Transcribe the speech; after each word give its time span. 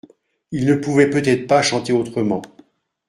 Il 0.51 0.65
ne 0.65 0.73
pouvait 0.73 1.11
peut-être 1.11 1.45
pas 1.45 1.61
chanter 1.61 1.93
autrement. 1.93 2.41